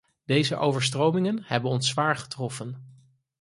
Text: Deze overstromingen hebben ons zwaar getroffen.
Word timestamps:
Deze 0.25 0.55
overstromingen 0.57 1.39
hebben 1.43 1.69
ons 1.71 1.87
zwaar 1.87 2.15
getroffen. 2.17 2.77